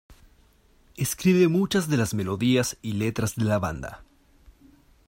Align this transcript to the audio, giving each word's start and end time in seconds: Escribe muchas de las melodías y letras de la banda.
Escribe 0.97 1.47
muchas 1.47 1.87
de 1.87 1.95
las 1.95 2.15
melodías 2.15 2.75
y 2.81 2.93
letras 2.93 3.35
de 3.35 3.43
la 3.45 3.59
banda. 3.59 4.03